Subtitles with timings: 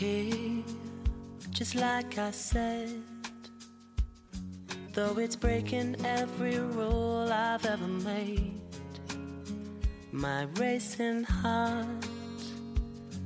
[0.00, 0.64] here,
[1.50, 3.02] just like I said.
[4.94, 8.58] Though it's breaking every rule I've ever made,
[10.10, 12.06] my racing heart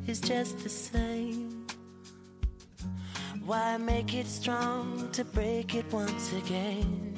[0.09, 1.64] is just the same.
[3.46, 7.14] Why make it strong to break it once again?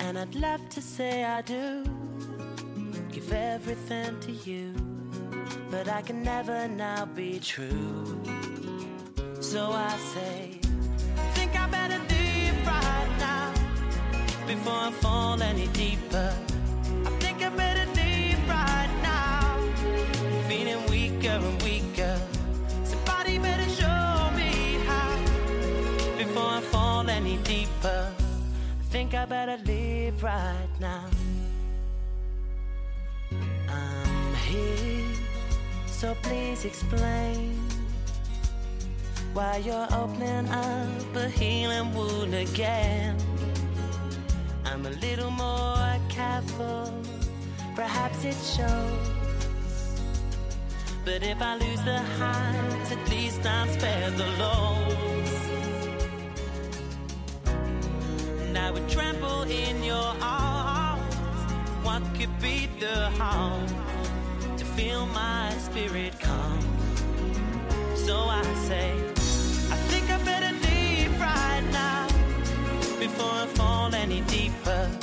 [0.00, 1.84] And I'd love to say I do
[3.10, 4.74] give everything to you,
[5.72, 8.20] but I can never now be true.
[9.40, 10.60] So I say,
[11.34, 13.54] think I better leave right now
[14.46, 16.30] before I fall any deeper.
[17.06, 19.40] I think I better leave right now,
[20.48, 22.16] feeling weaker and weaker.
[22.84, 24.52] Somebody better show me
[24.90, 25.16] how
[26.18, 28.12] before I fall any deeper.
[28.80, 31.06] I think I better leave right now.
[33.70, 34.91] I'm here,
[36.02, 37.54] so please explain
[39.34, 43.16] why you're opening up a healing wound again.
[44.64, 46.92] I'm a little more careful,
[47.76, 49.10] perhaps it shows.
[51.04, 55.40] But if I lose the highs, at least I'm spared the lows.
[58.42, 61.14] And I would trample in your arms.
[61.84, 63.81] What could be the harm
[64.76, 66.60] feel my spirit calm?
[67.94, 68.92] So I say,
[69.70, 72.06] I think I better leave right now
[72.98, 75.01] before I fall any deeper.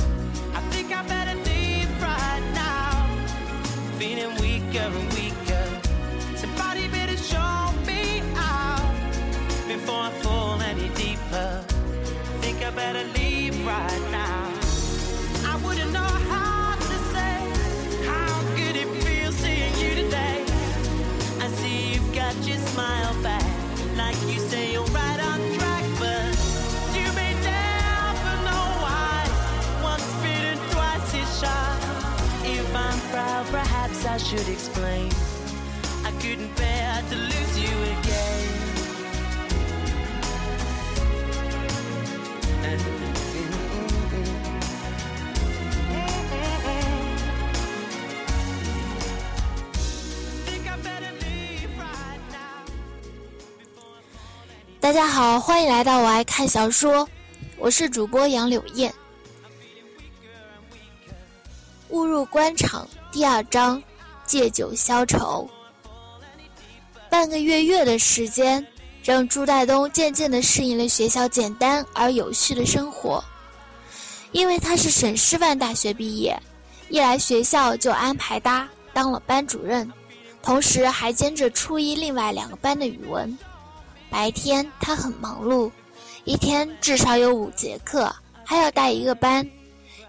[54.90, 57.08] 大家好，欢迎来到我爱看小说，
[57.60, 58.92] 我是主播杨柳燕。
[61.90, 63.80] 误入官场第二章，
[64.26, 65.48] 借酒消愁。
[67.08, 68.66] 半个月月的时间，
[69.04, 73.24] 让朱代东渐渐地适应了学校简单而有序的生活。
[74.32, 76.36] 因为他是省师范大学毕业，
[76.90, 79.88] 一来学校就安排他当了班主任，
[80.42, 83.38] 同时还兼着初一另外两个班的语文。
[84.10, 85.72] 白天他很忙碌，
[86.26, 89.48] 一天至少有五节课，还要带一个班，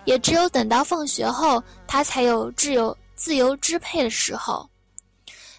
[0.05, 4.69] 也只有等到放学后，他才有自由自由支配的时候。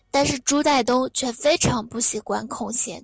[0.09, 3.03] 但是朱代东却非常不习惯空闲，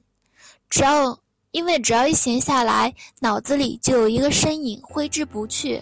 [0.69, 1.17] 只要
[1.51, 5.81] 因为只要一闲下来，脑子里就有一个身影挥之不去，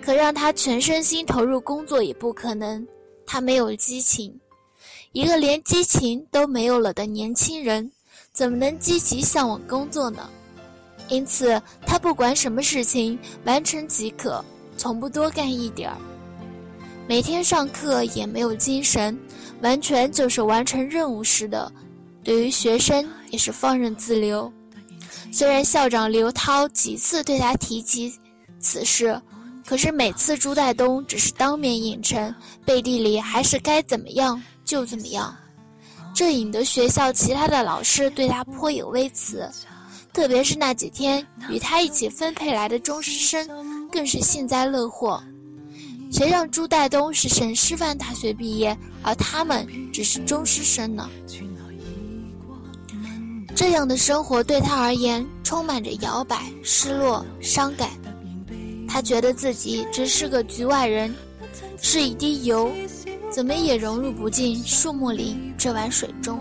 [0.00, 2.86] 可让他全身心投入工作也不可能，
[3.26, 4.40] 他没有激情，
[5.12, 7.92] 一个连激情都没有了的年轻人。
[8.32, 10.26] 怎么能积极向往工作呢？
[11.08, 14.42] 因此，他不管什么事情，完成即可，
[14.74, 15.96] 从不多干一点儿。
[17.06, 19.18] 每天上课也没有精神，
[19.60, 21.70] 完全就是完成任务似的。
[22.24, 24.50] 对于学生也是放任自流。
[25.30, 28.14] 虽然校长刘涛几次对他提及
[28.58, 29.20] 此事，
[29.66, 35.36] 可是每次朱代东只是当面应承，背地里还是该怎么样就怎么样。
[36.14, 39.50] 这引得学校其他的老师对他颇有微词，
[40.12, 45.22] 特别是那几天与他一起分配来的中师生，更是幸灾乐祸。
[46.12, 51.08] 谁让朱代东是省师范大学毕业，而他们只是中师生呢？
[53.54, 57.88] 这样的生活对他而言充满着摇摆、失落、伤感。
[58.86, 61.14] 他觉得自己只是个局外人，
[61.80, 62.70] 是一滴油。
[63.32, 66.38] 怎么也融入不进树木里这碗水中。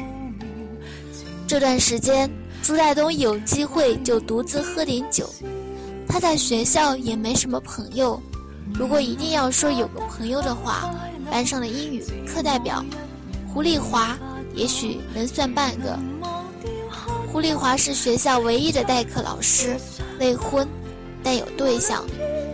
[1.47, 2.29] 这段时间，
[2.61, 5.29] 朱代东有机会就独自喝点酒。
[6.05, 8.21] 他在学校也没什么朋友，
[8.73, 10.93] 如果一定要说有个朋友的话，
[11.31, 12.83] 班上的英语课代表
[13.47, 14.17] 胡丽华
[14.53, 15.97] 也许能算半个。
[17.31, 19.77] 胡丽华是学校唯一的代课老师，
[20.19, 20.67] 未婚，
[21.23, 22.03] 但有对象，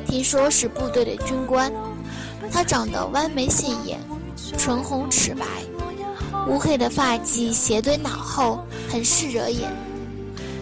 [0.05, 1.73] 听说是部队的军官。
[2.51, 3.99] 他长得弯眉细眼。
[4.55, 5.45] 唇红齿白，
[6.47, 9.71] 乌黑的发髻斜堆脑后，很是惹眼。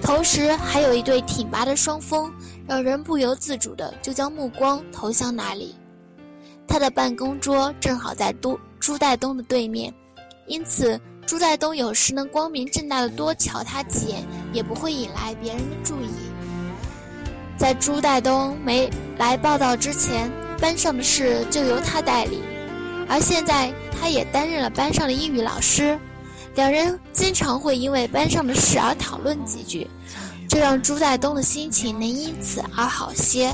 [0.01, 2.31] 同时，还有一对挺拔的双峰，
[2.67, 5.75] 让人不由自主的就将目光投向那里。
[6.67, 9.93] 他的办公桌正好在朱朱代东的对面，
[10.47, 14.23] 因此朱代东有时能光明正大的多瞧他几眼，
[14.53, 16.09] 也不会引来别人的注意。
[17.57, 20.29] 在朱代东没来报道之前，
[20.59, 22.41] 班上的事就由他代理，
[23.07, 25.97] 而现在他也担任了班上的英语老师，
[26.55, 29.87] 两人经常会因为班上的事而讨论几句，
[30.49, 33.53] 这让朱在东的心情能因此而好些。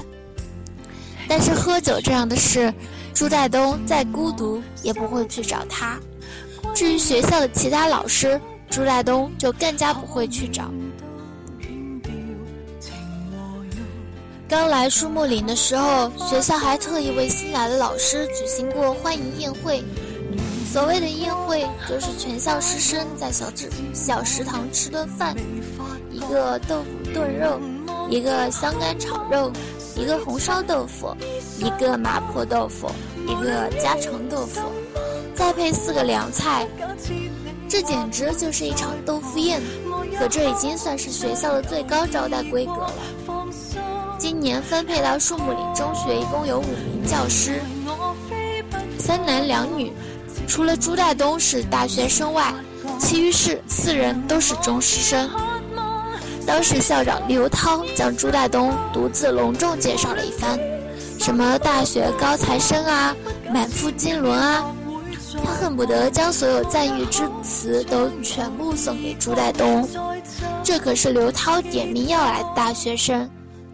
[1.27, 2.73] 但是喝酒这样的事，
[3.13, 5.99] 朱在东再孤独也不会去找他。
[6.73, 8.39] 至于学校的其他老师，
[8.69, 10.71] 朱在东就更加不会去找。
[14.51, 19.81] 刚来树木林的时候，学校还特意为新来的老师举行过欢迎宴会。
[20.69, 25.33] 所谓的宴会，就是全校师生在小食小食堂吃顿饭，
[26.11, 27.61] 一个豆腐炖肉，
[28.09, 29.49] 一个香干炒肉，
[29.95, 31.15] 一个红烧豆腐，
[31.57, 32.91] 一个麻婆豆腐，
[33.25, 34.59] 一个家常豆腐，
[35.33, 36.67] 再配四个凉菜，
[37.69, 39.61] 这简直就是一场豆腐宴。
[40.19, 43.01] 可这已经算是学校的最高招待规格了。
[44.31, 47.59] 今年分配到树木里中学，一共有五名教师，
[48.97, 49.91] 三男两女。
[50.47, 52.53] 除了朱代东是大学生外，
[52.97, 55.29] 其余是四人都是中师生。
[56.47, 60.57] 当时校长刘涛将朱代东独自隆重介绍了一番，
[61.19, 63.13] 什么大学高材生啊，
[63.53, 64.63] 满腹经纶啊，
[65.43, 69.85] 他恨不得将所有赞誉之词都全部送给朱代东。
[70.63, 73.29] 这可是刘涛点名要来的大学生。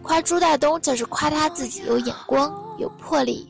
[0.08, 3.46] 夸朱代东就是夸他自己有眼光、有魄力。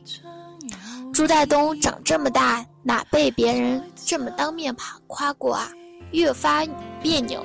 [1.13, 4.75] 朱代东长这么大，哪被别人这么当面
[5.07, 5.71] 夸过啊？
[6.11, 6.65] 越发
[7.01, 7.41] 别扭。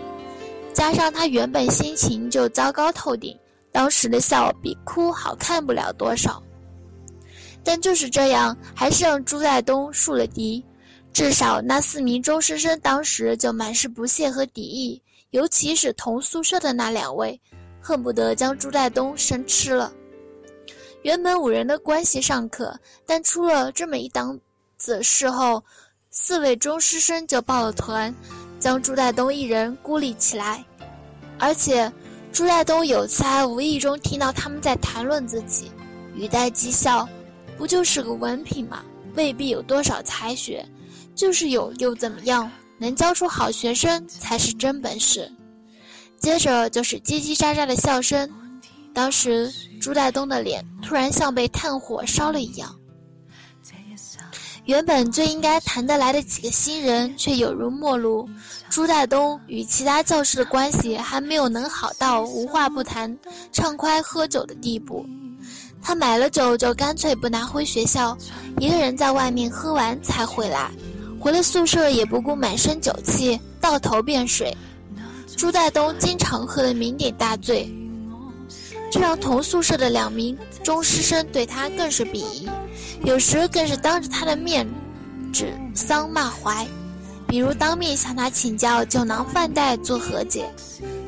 [0.73, 3.39] 加上他原本心情就糟糕透顶，
[3.71, 6.43] 当时的笑比哭好看不了多少。
[7.63, 10.63] 但就是这样，还是让朱代东树了敌。
[11.13, 15.01] 至少那四名中师生当时就满是不屑和敌意，
[15.31, 17.41] 尤其是同宿舍的那两位。
[17.87, 19.93] 恨不得将朱代东生吃了。
[21.03, 24.41] 原本五人的关系尚可，但出了这么一档
[24.79, 25.63] 子事后，
[26.11, 28.13] 四位中师生就抱了团，
[28.59, 30.65] 将朱代东一人孤立起来。
[31.39, 31.93] 而且，
[32.33, 35.71] 朱代东有次还无意中听到他们在谈论自己，
[36.15, 37.07] 语带讥笑
[37.59, 38.83] ：“不就是个文凭吗？
[39.15, 40.67] 未必有多少才学，
[41.15, 42.51] 就是有又怎么样？
[42.79, 45.31] 能教出好学生才是真本事。”
[46.25, 48.27] 接着就是叽叽喳喳的笑声，
[48.95, 52.75] 当时朱代东的脸突然像被炭火烧了一样。
[54.65, 58.27] 原本最应该谈得来的几个新人却有如陌路。
[58.71, 63.15] 朱代东与其他教师的关系还没有能好到无话不谈、
[63.53, 65.05] 畅快喝酒的地步。
[65.83, 68.17] 他买了酒就干脆不拿回学校，
[68.59, 70.71] 一个人在外面喝完才回来。
[71.21, 74.57] 回了宿舍也不顾满身酒气，倒头便睡。
[75.37, 77.69] 朱代东经常喝得酩酊大醉，
[78.91, 82.49] 这让同宿舍的两名中师生对他更是鄙夷，
[83.05, 84.67] 有时更是当着他的面
[85.33, 86.67] 指桑骂槐，
[87.27, 90.49] 比如当面向他请教酒囊饭袋做和解。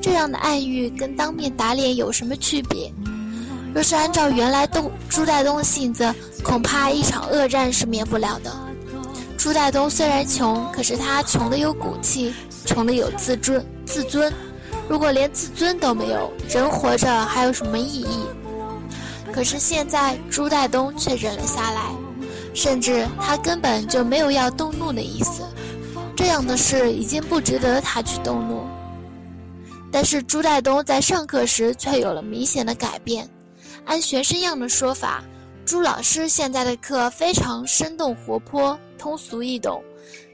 [0.03, 2.93] 这样的暗喻跟当面打脸有什么区别？
[3.73, 8.53] 若是按照原来东朱代东的性子，恐怕一场恶战是免不了的。
[9.37, 12.35] 朱代东虽然穷，可是他穷得有骨气，
[12.67, 13.65] 穷的有自尊。
[13.87, 14.31] 自尊，
[14.89, 18.27] 如果连自尊都没有，人活着还有什么意义？
[19.33, 21.83] 可是现在朱代东却忍了下来，
[22.53, 25.43] 甚至他根本就没有要动怒的意思。
[26.17, 28.67] 这样的事已经不值得他去动怒。
[29.93, 33.29] 但是朱代东在上课时却有了明显的改变。
[33.85, 35.23] 按学生样的说法，
[35.65, 39.81] 朱老师现在的课非常生动活泼、通俗易懂，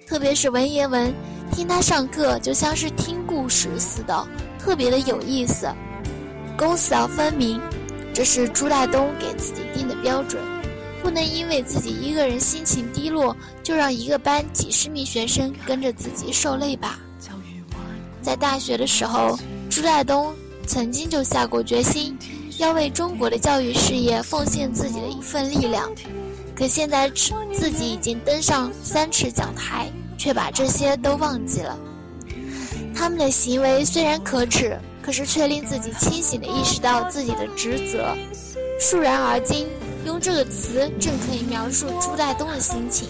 [0.07, 1.13] 特别是文言文。
[1.53, 4.27] 听他上课就像是听故事似的，
[4.59, 5.69] 特别的有意思。
[6.57, 7.61] 公私要分明，
[8.13, 10.43] 这是朱代东给自己定的标准，
[11.03, 16.99] 不能因为自己一个人心情低落，就让一个班几十名学生跟着自己受累吧。
[18.23, 20.35] 在大学的时候，朱代东
[20.67, 22.17] 曾经就下过决心，
[22.59, 25.93] 要为中国的教育事业奉献自己的一份力量。
[26.57, 27.11] 可现在
[27.53, 29.91] 自己已经登上三尺讲台。
[30.23, 31.77] 却把这些都忘记了。
[32.95, 38.17] 他们的行为虽然可耻，可是却令自己清醒地意识到自己的职责。
[38.79, 39.67] 倏然而今，
[40.07, 43.09] 用这个词正可以描述朱代东的心情。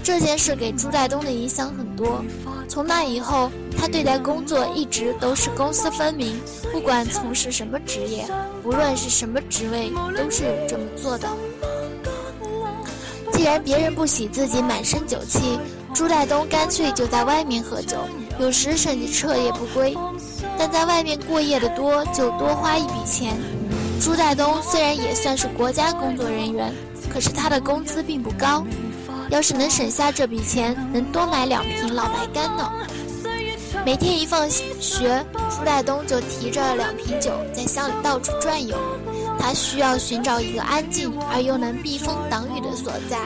[0.00, 2.24] 这件事给朱代东的影响很多。
[2.68, 6.40] 从那以后，他对待工作一直都是公私分明，
[6.72, 8.24] 不管从事什么职业，
[8.62, 11.28] 不论是什么职位，都是这么做的。
[13.32, 15.58] 既然别人不喜自己满身酒气，
[15.94, 17.98] 朱代东干脆就在外面喝酒，
[18.38, 19.96] 有时甚至彻夜不归。
[20.58, 23.38] 但在外面过夜的多，就多花一笔钱。
[24.00, 26.72] 朱代东虽然也算是国家工作人员，
[27.12, 28.64] 可是他的工资并不高。
[29.28, 32.70] 要是能省下这笔钱，能多买两瓶老白干呢。
[33.84, 38.76] 每天一放学，朱代东就提着两瓶酒在乡里到处转悠。
[39.38, 43.18] 他需要寻找一个安静而又能避风挡雨的所在。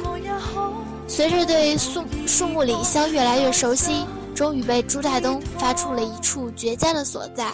[1.08, 7.50] 随着对树树木里乡越来越熟悉，终于被朱太东发出了一处绝佳的所在。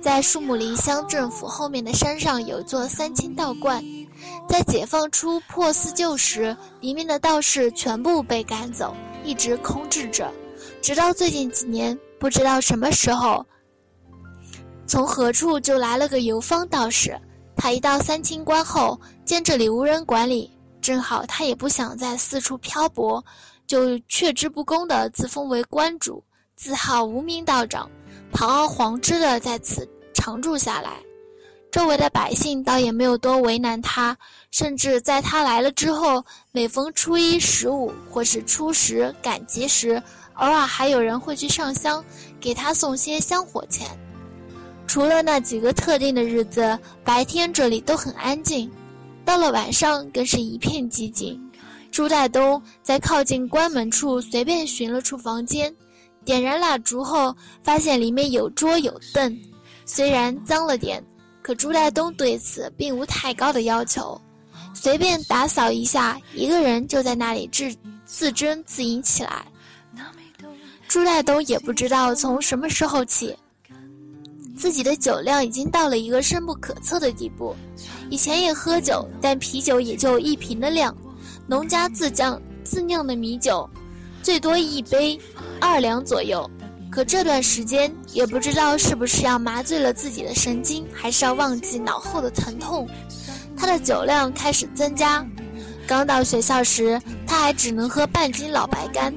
[0.00, 3.82] 在树木林乡政府后面的山上有座三清道观。
[4.48, 8.94] 在解放初破四旧时，里面的道士全部被赶走，
[9.24, 10.32] 一直空置着。
[10.80, 13.44] 直到最近几年，不知道什么时候，
[14.86, 17.18] 从何处就来了个游方道士。
[17.56, 20.50] 他一到三清观后，见这里无人管理，
[20.86, 23.24] 正好他也不想再四处漂泊，
[23.66, 26.22] 就却之不恭地自封为观主，
[26.54, 27.90] 自号无名道长，
[28.32, 30.92] 堂而皇之地在此常住下来。
[31.72, 34.16] 周围的百姓倒也没有多为难他，
[34.52, 40.00] 甚至在他来了之后，每逢初一、十五或是初十赶集时，
[40.34, 42.04] 偶尔还有人会去上香，
[42.40, 43.88] 给他送些香火钱。
[44.86, 48.70] 除了那几个特定的日子，白天这里都很安静，
[49.26, 51.38] 到了晚上更是一片寂静。
[51.90, 55.74] 朱代东在靠近关门处随便寻了处房间，
[56.24, 59.36] 点燃蜡烛后，发现里面有桌有凳，
[59.84, 61.04] 虽然脏了点。
[61.42, 64.20] 可朱代东对此并无太高的要求，
[64.74, 69.46] 随便打扫一下，一个人就在那里自自斟自饮起来。
[70.88, 73.36] 朱代东也不知道从什么时候起，
[74.56, 77.54] 自己的酒量已经到了一个深不可测的地步。
[78.08, 80.96] 以前也喝酒，但啤酒也就一瓶的量，
[81.46, 83.68] 农家自酿自酿的米酒，
[84.22, 85.20] 最多一杯
[85.60, 86.48] 二两左右。
[86.90, 92.88] 可这段时间也不知道是不是要麻醉了自己的神经，还是要忘记脑后的疼痛，
[93.56, 95.26] 他的酒量开始增加。
[95.86, 99.12] 刚到学校时，他还只能喝半斤老白干，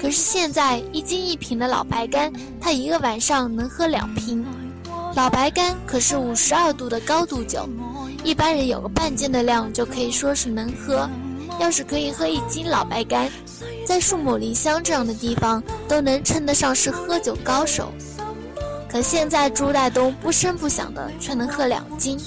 [0.00, 4.46] 可是现在一斤一瓶的老白干，他一个晚上能喝两瓶。
[5.16, 7.66] 老白干可是五十二度的高度酒，
[8.22, 11.08] 一般人有个半斤的量就可以说是能喝。
[11.58, 13.30] 要是可以喝一斤老白干，
[13.86, 17.90] 在树木林乡这样的地方都能称得上是喝酒高手。
[18.90, 22.20] 可现在朱代东不声不响的却能喝两斤。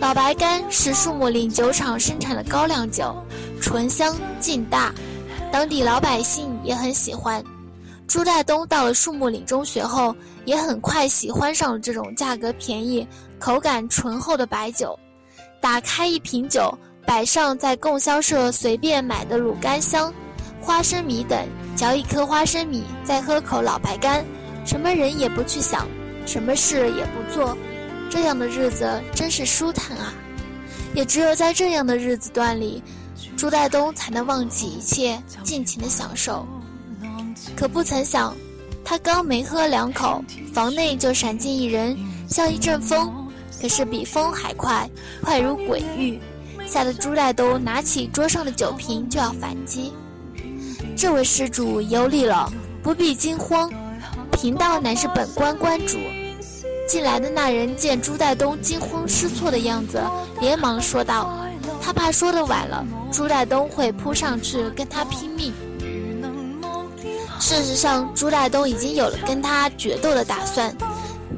[0.00, 3.14] 老白干是树木岭酒厂生产的高粱酒，
[3.60, 4.92] 醇香劲大，
[5.52, 7.40] 当地老百姓也很喜欢。
[8.06, 13.06] 朱代东到了树木岭中学后，也很快喜欢上了这种价格便宜、
[13.38, 14.98] 口感醇厚的白酒。
[15.60, 16.76] 打开一瓶酒。
[17.06, 20.10] 摆上在供销社随便买的卤干香、
[20.58, 21.38] 花生米等，
[21.76, 24.24] 嚼一颗花生米，再喝口老白干，
[24.64, 25.86] 什么人也不去想，
[26.24, 27.54] 什么事也不做，
[28.08, 30.14] 这样的日子真是舒坦啊！
[30.94, 32.82] 也只有在这样的日子段里，
[33.36, 36.46] 朱代东才能忘记一切，尽情的享受。
[37.56, 38.34] 可不曾想，
[38.84, 40.22] 他刚没喝两口，
[40.52, 41.96] 房内就闪进一人，
[42.28, 43.12] 像一阵风，
[43.60, 44.88] 可是比风还快，
[45.22, 46.20] 快如鬼域。
[46.66, 49.92] 吓得朱代东拿起桌上的酒瓶就要反击，
[50.96, 52.50] 这位施主有礼了，
[52.82, 53.70] 不必惊慌。
[54.32, 55.98] 贫道乃是本官官主。
[56.86, 60.02] 进来的那人见朱代东惊慌失措的样子，
[60.40, 61.38] 连忙说道
[61.80, 65.50] ：“他怕说的晚了，朱代东会扑上去跟他拼命。”
[67.40, 70.74] 事实上，朱代东已经有了跟他决斗的打算。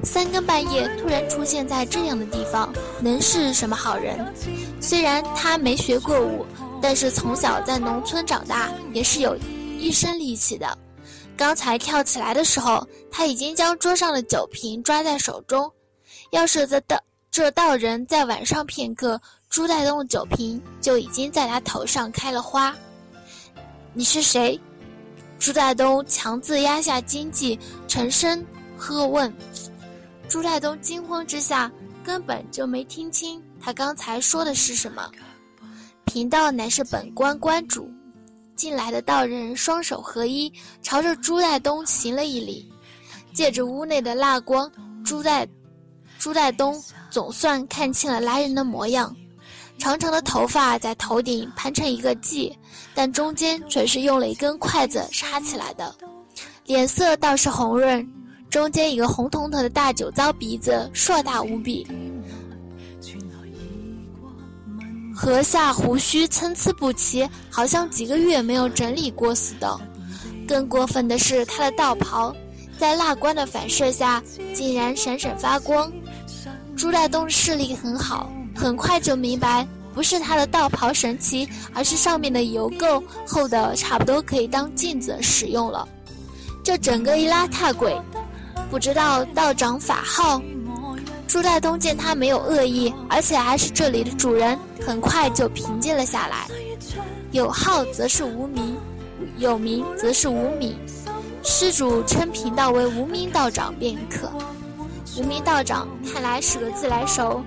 [0.04, 4.32] 三更半夜突然出现在这样的地方，能是什么好人？
[4.80, 6.46] 虽然他没学过武，
[6.80, 9.36] 但是从小在农村长大，也是有
[9.78, 10.78] 一身力气的。
[11.36, 15.68] 刚才跳起来的时候，他已经将桌上的酒瓶抓在手中。
[16.30, 16.96] 要是这道
[17.30, 22.72] 这道人再晚上片刻，朱代东的酒瓶就已经在他头上开了花。
[23.92, 24.60] 你是谁？
[25.38, 28.44] 朱代东强自压下经济，沉声
[28.76, 29.32] 喝问。
[30.28, 31.70] 朱代东惊慌之下，
[32.02, 33.40] 根本就没听清。
[33.60, 35.10] 他刚才说的是什么？
[36.04, 37.88] 贫道乃是本官官主。
[38.56, 40.52] 进来的道人双手合一，
[40.82, 42.72] 朝着朱代东行了一礼。
[43.34, 44.70] 借着屋内的蜡光，
[45.04, 45.46] 朱代
[46.18, 49.14] 朱代东总算看清了来人的模样。
[49.78, 52.52] 长长的头发在头顶盘成一个髻，
[52.94, 55.94] 但中间却是用了一根筷子插起来的。
[56.64, 58.06] 脸色倒是红润，
[58.50, 61.86] 中间一个红彤彤的大酒糟鼻子，硕大无比。
[65.14, 69.80] 颌下胡须参差不齐，好像几个月没有整理过似的。
[70.46, 72.34] 更过分的是，他的道袍
[72.78, 75.90] 在蜡光的反射下竟然闪闪发光。
[76.76, 85.86] 朱代东视力很好，很快就明白，不是他的道袍神奇，而是上面的油垢厚的差不多可以当镜子使用了。
[86.64, 87.96] 这整个一邋遢鬼，
[88.70, 90.40] 不知道道长法号。
[91.28, 96.46] 朱代东见他没有恶意，而且还是这里的主人，很快就平静了下来。
[97.32, 98.76] 有号则是无名，
[99.36, 100.74] 有名则是无名。
[101.42, 104.30] 施主称贫道为无名道长便可。
[105.18, 107.42] 无名道长看来是个自来熟，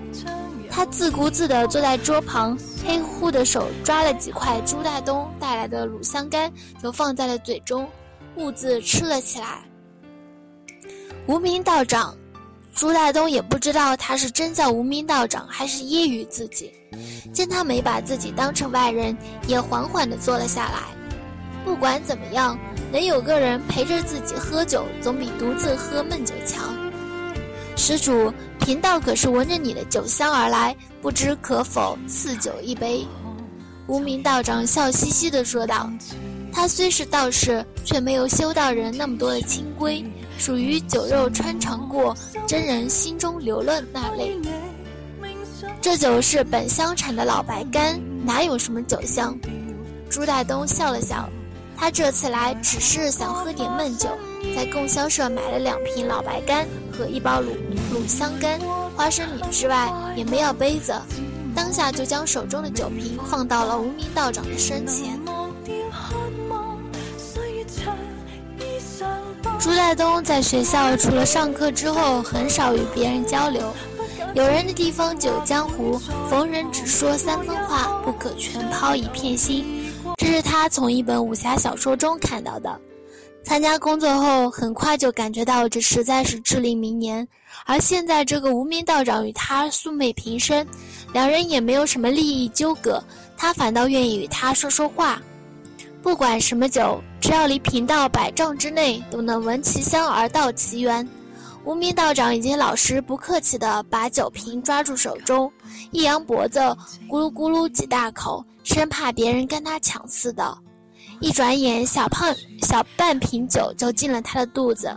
[0.70, 6.50] 他自顾自地坐在桌旁，黑乎乎的手抓了几块朱大东带来的卤香干，
[6.82, 7.88] 就放在了嘴中，
[8.36, 9.62] 兀自吃了起来。
[11.26, 12.16] 无名道长。
[12.72, 16.72] 朱大东也不知道他是真叫无名道长，还是揶揄自己。
[17.34, 19.14] 见他没把自己当成外人，
[19.46, 20.78] 也缓缓地坐了下来。
[21.64, 22.56] 不管怎么样，
[22.92, 26.74] 能有个人陪着自己喝酒，总比独自喝闷酒强。
[27.80, 33.06] 施主，贫道可是闻着你的酒香而来，不知可否赐酒一杯？
[33.86, 35.90] 无名道长笑嘻嘻地说道
[36.52, 40.04] ：“他虽是道士，却没有修道人那么多的清规。”
[40.36, 42.14] 属于酒肉穿肠过，
[42.46, 44.38] 真人心中留了那类。
[45.80, 49.34] 这酒是本乡产的老白干，哪有什么酒香？
[50.10, 51.26] 朱大东笑了笑，
[51.78, 54.10] 他这次来只是想喝点闷酒，
[54.54, 56.68] 在供销社买了两瓶老白干
[57.00, 57.46] 和一包卤
[57.94, 58.60] 卤香干、
[58.94, 60.92] 花生米之外，也没有杯子，
[61.56, 65.18] 当下就将手中的酒瓶放到了无名道长的身前。
[69.58, 73.72] 朱代东在学校除了上课之后，很少与别人交流。
[74.34, 75.98] 有人的地方就有江湖，
[76.28, 79.90] 逢人只说三分话，不可全抛一片心。
[80.18, 82.80] 这是他从一本武侠小说中看到的。
[83.42, 87.26] 参加工作后，很快就感觉到这实在是至理名言。
[87.66, 90.66] 而现在这个无名道长与他素昧平生，
[91.12, 93.02] 两人也没有什么利益纠葛，
[93.36, 95.20] 他反倒愿意与他说说话。
[96.02, 101.06] 不管什么酒，只要离贫道百丈之内，都能闻其香而道其源。
[101.64, 105.52] 无名道长已经老实不客气地把酒瓶抓住手中，
[105.90, 106.58] 一扬脖子，
[107.08, 110.56] 咕噜咕噜几大口，生怕别人跟他抢似的。
[111.20, 114.90] 一转眼，小胖小半瓶酒就进了他的肚子。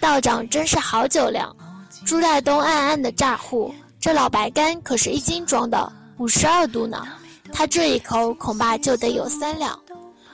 [0.00, 1.54] 道长真是好酒量。
[2.04, 7.02] 朱代东暗暗的咋呼：这老白干可是一斤装的，五十二度呢。
[7.52, 9.78] 他这一口恐怕就得有三两，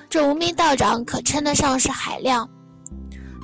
[0.09, 2.49] 这无名道长可称得上是海量。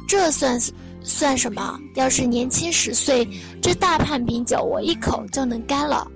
[0.08, 0.58] 这算
[1.02, 1.78] 算什么？
[1.94, 3.28] 要是年轻十岁，
[3.62, 6.06] 这大半瓶酒我一口就能干了。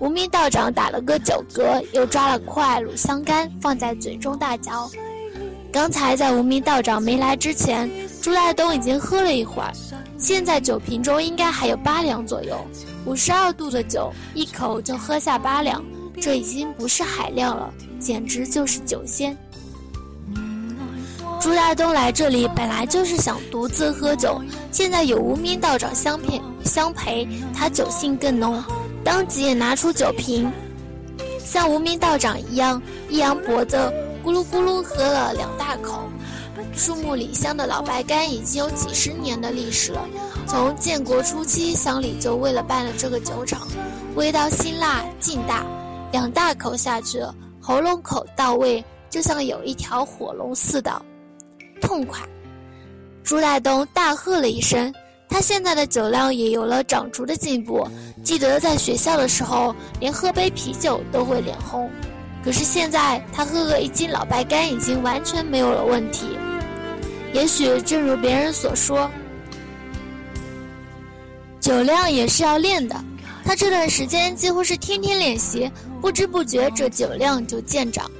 [0.00, 4.90] 无名道长打了个酒嗝，又抓了块卤香干放在嘴中大嚼。
[5.72, 9.72] 刚才在无名道长没来之前，朱大东已经喝了一会儿，
[10.18, 12.56] 现在酒瓶中应该还有八两左右。
[13.06, 15.84] 五十二度的酒，一口就喝下八两。
[16.20, 19.36] 这已经不是海量了，简直就是酒仙。
[21.40, 28.62] 朱大东来这里本来就是想独自喝酒，现在有无名道长相陪，相陪他酒性更浓，
[29.04, 30.50] 当即也拿出酒瓶，
[31.38, 33.76] 像无名道长一样一扬脖子，
[34.24, 36.08] 咕噜咕噜喝了两大口。
[36.74, 40.00] 树木里乡的老白干已经有几十年的历史了，
[40.46, 43.60] 从建国初期乡里就为了办了这个酒厂，
[44.16, 45.64] 味道辛辣劲大。
[46.10, 47.20] 两大口下去，
[47.60, 51.02] 喉咙口到位，就像有一条火龙似的，
[51.80, 52.20] 痛快。
[53.22, 54.92] 朱大东大喝了一声，
[55.28, 57.86] 他现在的酒量也有了长足的进步。
[58.22, 61.90] 记得在学校的时候，连喝杯啤酒都会脸红，
[62.44, 66.38] 可是现在他喝个一斤老白干已经完全没有了问题。
[67.32, 69.10] 也许正如别人所说，
[71.60, 72.94] 酒量也是要练的。
[73.44, 78.10] 他这段时间几乎是天天练习，不知不觉这酒量就见长。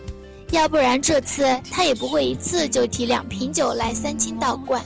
[0.51, 4.85] 要不然这次他也不会一次就提两瓶酒来三清道观。